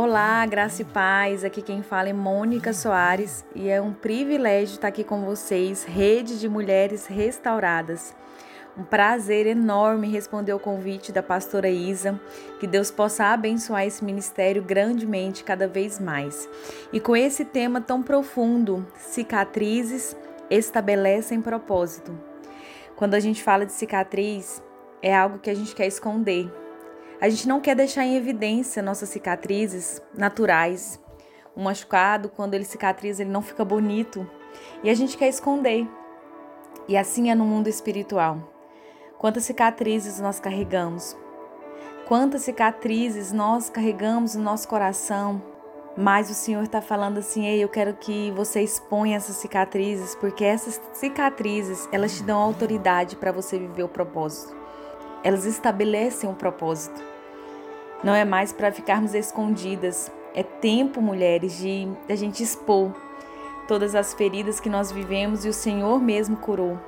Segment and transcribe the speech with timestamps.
[0.00, 1.42] Olá, graça e paz.
[1.42, 6.38] Aqui quem fala é Mônica Soares e é um privilégio estar aqui com vocês, Rede
[6.38, 8.14] de Mulheres Restauradas.
[8.78, 12.20] Um prazer enorme responder o convite da pastora Isa,
[12.60, 16.48] que Deus possa abençoar esse ministério grandemente cada vez mais.
[16.92, 20.16] E com esse tema tão profundo, cicatrizes
[20.48, 22.16] estabelecem propósito.
[22.94, 24.62] Quando a gente fala de cicatriz,
[25.02, 26.48] é algo que a gente quer esconder,
[27.20, 31.00] a gente não quer deixar em evidência nossas cicatrizes naturais.
[31.56, 34.28] Um machucado, quando ele cicatriza, ele não fica bonito.
[34.84, 35.88] E a gente quer esconder.
[36.86, 38.38] E assim é no mundo espiritual.
[39.18, 41.16] Quantas cicatrizes nós carregamos?
[42.06, 45.42] Quantas cicatrizes nós carregamos no nosso coração?
[45.96, 50.44] Mas o Senhor está falando assim: Ei, eu quero que você exponha essas cicatrizes, porque
[50.44, 54.57] essas cicatrizes elas te dão autoridade para você viver o propósito.
[55.22, 57.02] Elas estabelecem um propósito.
[58.02, 60.12] Não é mais para ficarmos escondidas.
[60.34, 62.92] É tempo, mulheres, de a gente expor
[63.66, 66.78] todas as feridas que nós vivemos e o Senhor mesmo curou.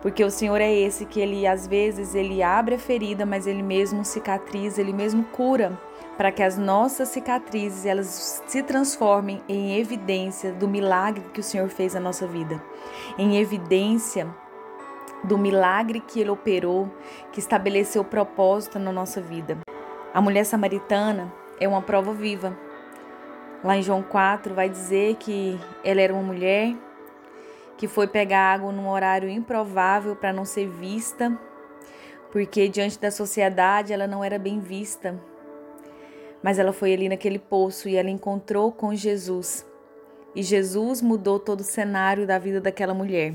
[0.00, 3.62] Porque o Senhor é esse que ele às vezes ele abre a ferida, mas ele
[3.62, 5.78] mesmo cicatriza, ele mesmo cura,
[6.16, 11.68] para que as nossas cicatrizes elas se transformem em evidência do milagre que o Senhor
[11.68, 12.60] fez na nossa vida.
[13.16, 14.26] Em evidência
[15.24, 16.90] do milagre que ele operou,
[17.32, 19.58] que estabeleceu propósito na nossa vida.
[20.12, 22.56] A mulher samaritana é uma prova viva.
[23.62, 26.74] Lá em João 4 vai dizer que ela era uma mulher
[27.76, 31.36] que foi pegar água num horário improvável para não ser vista,
[32.30, 35.18] porque diante da sociedade ela não era bem vista.
[36.42, 39.64] Mas ela foi ali naquele poço e ela encontrou com Jesus.
[40.34, 43.34] E Jesus mudou todo o cenário da vida daquela mulher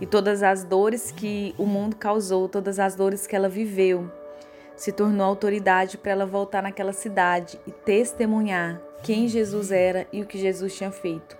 [0.00, 4.10] e todas as dores que o mundo causou, todas as dores que ela viveu,
[4.76, 10.26] se tornou autoridade para ela voltar naquela cidade e testemunhar quem Jesus era e o
[10.26, 11.36] que Jesus tinha feito.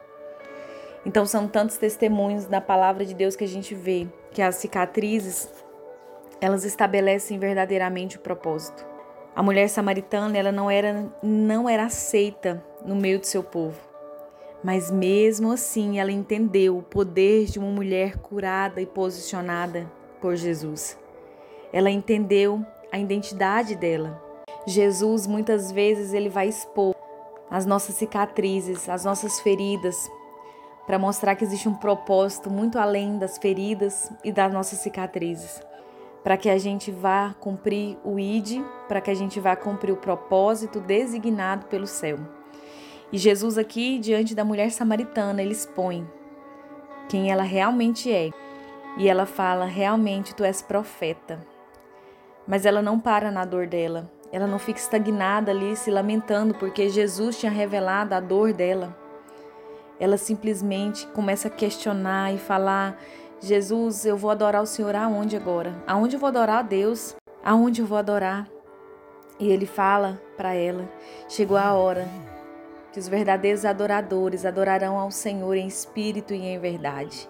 [1.05, 5.49] Então são tantos testemunhos da palavra de Deus que a gente vê que as cicatrizes
[6.41, 8.85] elas estabelecem verdadeiramente o propósito.
[9.35, 13.92] A mulher samaritana, ela não era não era aceita no meio do seu povo.
[14.63, 19.91] Mas mesmo assim, ela entendeu o poder de uma mulher curada e posicionada
[20.21, 20.97] por Jesus.
[21.73, 24.23] Ela entendeu a identidade dela.
[24.65, 26.95] Jesus muitas vezes ele vai expor
[27.51, 30.09] as nossas cicatrizes, as nossas feridas,
[30.87, 35.61] para mostrar que existe um propósito muito além das feridas e das nossas cicatrizes,
[36.23, 39.97] para que a gente vá cumprir o ID, para que a gente vá cumprir o
[39.97, 42.19] propósito designado pelo céu.
[43.13, 46.09] E Jesus aqui, diante da mulher samaritana, ele expõe
[47.09, 48.31] quem ela realmente é.
[48.97, 51.47] E ela fala: realmente tu és profeta.
[52.47, 54.11] Mas ela não para na dor dela.
[54.33, 58.97] Ela não fica estagnada ali se lamentando porque Jesus tinha revelado a dor dela.
[60.01, 62.99] Ela simplesmente começa a questionar e falar:
[63.41, 65.75] Jesus, eu vou adorar o Senhor aonde agora?
[65.87, 67.15] Aonde eu vou adorar a Deus?
[67.45, 68.49] Aonde eu vou adorar?
[69.39, 70.89] E ele fala para ela:
[71.29, 72.09] chegou a hora
[72.93, 77.29] que os verdadeiros adoradores adorarão ao Senhor em espírito e em verdade.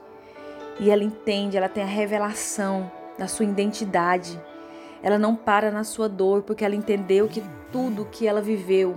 [0.80, 4.40] E ela entende, ela tem a revelação da sua identidade.
[5.02, 8.94] Ela não para na sua dor, porque ela entendeu que tudo que ela viveu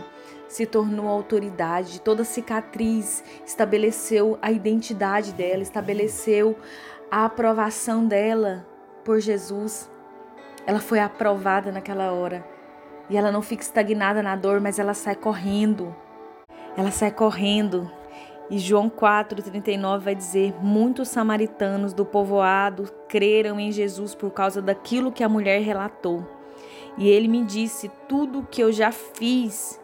[0.48, 6.56] se tornou autoridade, toda cicatriz estabeleceu a identidade dela, estabeleceu
[7.12, 8.66] a aprovação dela
[9.04, 9.90] por Jesus.
[10.66, 12.44] Ela foi aprovada naquela hora.
[13.10, 15.96] E ela não fica estagnada na dor, mas ela sai correndo
[16.78, 17.90] ela sai correndo
[18.50, 25.12] e João 4,39 vai dizer: Muitos samaritanos do povoado creram em Jesus por causa daquilo
[25.12, 26.26] que a mulher relatou.
[26.98, 29.82] E ele me disse tudo o que eu já fiz.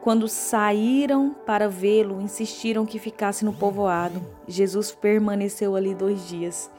[0.00, 4.22] Quando saíram para vê-lo, insistiram que ficasse no povoado.
[4.46, 6.70] Jesus permaneceu ali dois dias.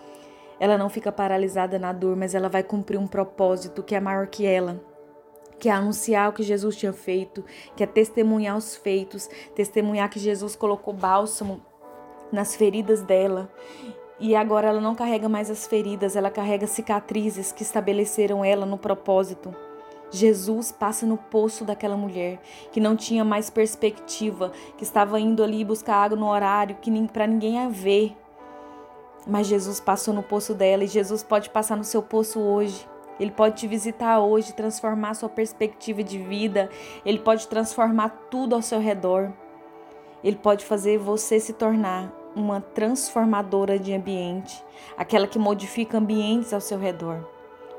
[0.59, 4.28] Ela não fica paralisada na dor, mas ela vai cumprir um propósito que é maior
[4.28, 4.81] que ela
[5.59, 7.44] que é anunciar o que Jesus tinha feito,
[7.75, 11.62] que é testemunhar os feitos, testemunhar que Jesus colocou bálsamo
[12.31, 13.50] nas feridas dela.
[14.19, 18.77] E agora ela não carrega mais as feridas, ela carrega cicatrizes que estabeleceram ela no
[18.77, 19.54] propósito.
[20.09, 22.39] Jesus passa no poço daquela mulher
[22.71, 27.27] que não tinha mais perspectiva, que estava indo ali buscar água no horário que para
[27.27, 28.15] ninguém a ver.
[29.27, 32.88] Mas Jesus passou no poço dela e Jesus pode passar no seu poço hoje.
[33.19, 36.69] Ele pode te visitar hoje, transformar sua perspectiva de vida,
[37.06, 39.31] ele pode transformar tudo ao seu redor.
[40.24, 44.64] Ele pode fazer você se tornar uma transformadora de ambiente,
[44.96, 47.25] aquela que modifica ambientes ao seu redor.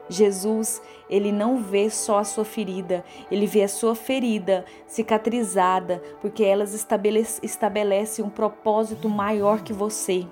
[0.08, 6.42] Jesus, ele não vê só a sua ferida, ele vê a sua ferida cicatrizada, porque
[6.42, 10.26] elas estabelecem estabelece um propósito maior que você.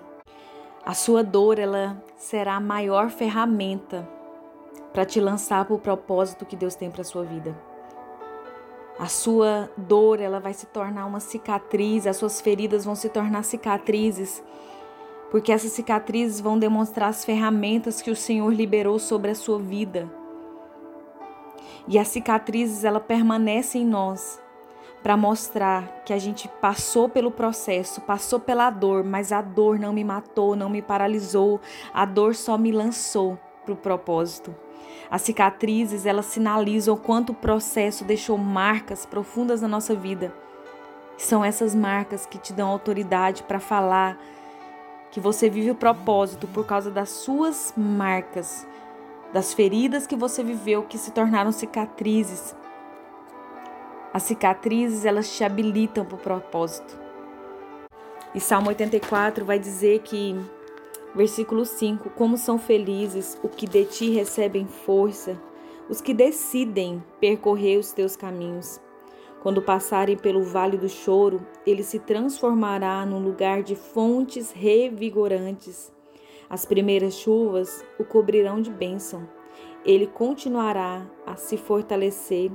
[0.85, 4.16] A sua dor, ela será a maior ferramenta
[4.97, 7.55] para te lançar para o propósito que Deus tem para sua vida.
[8.99, 13.43] A sua dor, ela vai se tornar uma cicatriz, as suas feridas vão se tornar
[13.43, 14.43] cicatrizes
[15.31, 20.11] porque essas cicatrizes vão demonstrar as ferramentas que o Senhor liberou sobre a sua vida.
[21.87, 24.41] E as cicatrizes, ela permanecem em nós
[25.03, 29.93] para mostrar que a gente passou pelo processo, passou pela dor, mas a dor não
[29.93, 31.61] me matou, não me paralisou,
[31.93, 34.65] a dor só me lançou para o propósito.
[35.11, 40.33] As cicatrizes, elas sinalizam quanto o processo deixou marcas profundas na nossa vida.
[41.17, 44.19] São essas marcas que te dão autoridade para falar
[45.11, 48.67] que você vive o propósito por causa das suas marcas,
[49.33, 52.55] das feridas que você viveu que se tornaram cicatrizes.
[54.13, 56.99] As cicatrizes, elas te habilitam para o propósito.
[58.35, 60.39] E Salmo 84 vai dizer que,
[61.17, 65.41] versículo 5: Como são felizes os que de ti recebem força,
[65.89, 68.79] os que decidem percorrer os teus caminhos.
[69.43, 75.93] Quando passarem pelo vale do choro, ele se transformará num lugar de fontes revigorantes.
[76.51, 79.27] As primeiras chuvas o cobrirão de bênção.
[79.85, 82.51] Ele continuará a se fortalecer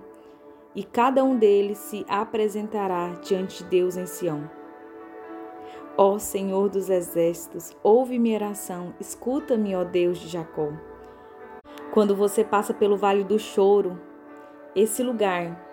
[0.75, 4.60] e cada um deles se apresentará diante de Deus em Sião.
[6.03, 10.69] Ó Senhor dos exércitos, ouve minha oração, escuta-me, ó Deus de Jacó.
[11.93, 14.01] Quando você passa pelo vale do choro,
[14.75, 15.63] esse lugar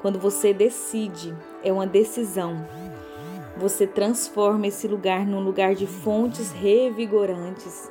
[0.00, 2.64] quando você decide, é uma decisão.
[3.56, 7.90] Você transforma esse lugar num lugar de fontes revigorantes.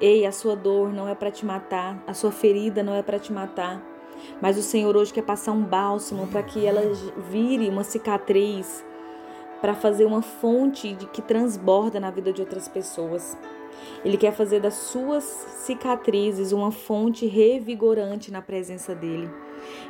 [0.00, 3.20] Ei, a sua dor não é para te matar, a sua ferida não é para
[3.20, 3.80] te matar,
[4.42, 6.82] mas o Senhor hoje quer passar um bálsamo para que ela
[7.30, 8.84] vire uma cicatriz,
[9.66, 13.36] para fazer uma fonte de que transborda na vida de outras pessoas.
[14.04, 19.28] Ele quer fazer das suas cicatrizes uma fonte revigorante na presença dele.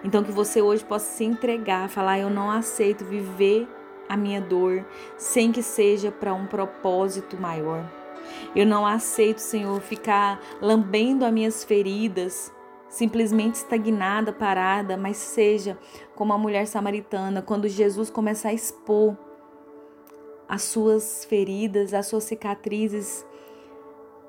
[0.03, 3.69] Então que você hoje possa se entregar, falar eu não aceito viver
[4.09, 4.83] a minha dor
[5.19, 7.85] sem que seja para um propósito maior.
[8.55, 12.51] Eu não aceito, Senhor, ficar lambendo as minhas feridas,
[12.89, 15.77] simplesmente estagnada, parada, mas seja
[16.15, 19.15] como a mulher samaritana, quando Jesus começar a expor
[20.49, 23.25] as suas feridas, as suas cicatrizes,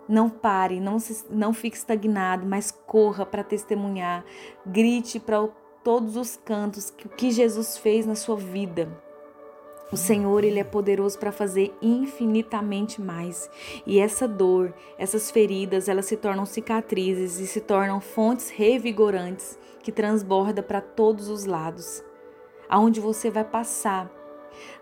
[0.07, 4.23] não pare, não, se, não fique estagnado, mas corra para testemunhar.
[4.65, 5.47] Grite para
[5.83, 8.89] todos os cantos que o que Jesus fez na sua vida.
[9.91, 13.49] O Senhor, Ele é poderoso para fazer infinitamente mais.
[13.85, 19.91] E essa dor, essas feridas, elas se tornam cicatrizes e se tornam fontes revigorantes que
[19.91, 22.03] transborda para todos os lados.
[22.67, 24.11] Aonde você vai passar,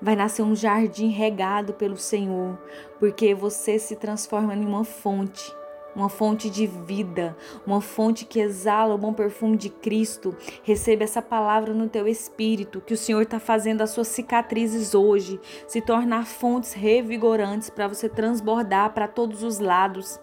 [0.01, 2.57] vai nascer um jardim regado pelo Senhor,
[3.00, 5.53] porque você se transforma em uma fonte
[5.95, 7.35] uma fonte de vida,
[7.65, 10.35] uma fonte que exala o bom perfume de Cristo.
[10.62, 15.39] Receba essa palavra no teu espírito, que o Senhor está fazendo as suas cicatrizes hoje
[15.68, 20.19] se tornar fontes revigorantes para você transbordar para todos os lados.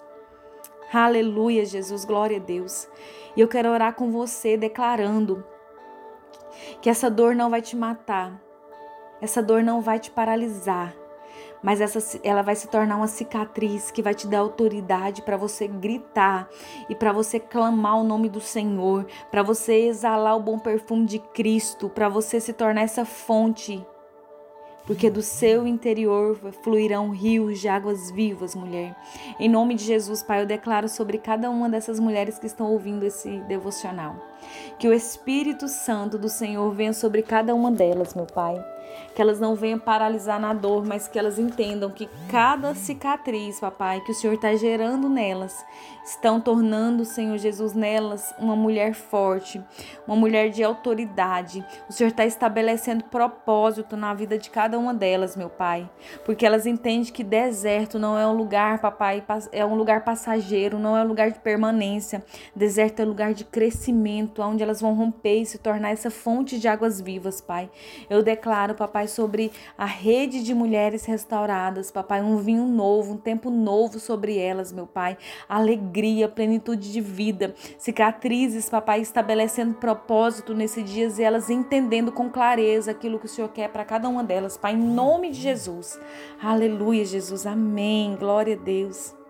[0.92, 2.86] Aleluia, Jesus, glória a Deus.
[3.34, 5.42] E eu quero orar com você, declarando
[6.82, 8.38] que essa dor não vai te matar,
[9.22, 10.92] essa dor não vai te paralisar,
[11.62, 15.68] mas essa, ela vai se tornar uma cicatriz que vai te dar autoridade para você
[15.68, 16.48] gritar
[16.88, 21.20] e para você clamar o nome do Senhor, para você exalar o bom perfume de
[21.20, 23.86] Cristo, para você se tornar essa fonte
[24.84, 28.96] porque do seu interior fluirão rios de águas vivas, mulher.
[29.38, 33.04] Em nome de Jesus, Pai, eu declaro sobre cada uma dessas mulheres que estão ouvindo
[33.04, 34.31] esse devocional.
[34.78, 38.64] Que o Espírito Santo do Senhor venha sobre cada uma delas, meu Pai.
[39.14, 44.00] Que elas não venham paralisar na dor, mas que elas entendam que cada cicatriz, papai,
[44.00, 45.64] que o Senhor está gerando nelas,
[46.04, 49.62] estão tornando, Senhor Jesus, nelas uma mulher forte,
[50.06, 51.64] uma mulher de autoridade.
[51.88, 55.88] O Senhor está estabelecendo propósito na vida de cada uma delas, meu Pai,
[56.24, 59.22] porque elas entendem que deserto não é um lugar, papai,
[59.52, 62.24] é um lugar passageiro, não é um lugar de permanência.
[62.54, 66.58] Deserto é um lugar de crescimento, onde elas vão romper e se tornar essa fonte
[66.58, 67.70] de águas vivas, Pai.
[68.08, 73.50] Eu declaro, papai, sobre a rede de mulheres restauradas, papai, um vinho novo, um tempo
[73.50, 75.16] novo sobre elas, meu Pai.
[75.48, 82.90] Alegria, plenitude de vida, cicatrizes, papai, estabelecendo propósito nesses dias e elas entendendo com clareza
[82.90, 85.98] aquilo que o Senhor quer para cada uma delas, Pai, em nome de Jesus.
[86.42, 87.46] Aleluia, Jesus.
[87.46, 88.16] Amém.
[88.16, 89.21] Glória a Deus.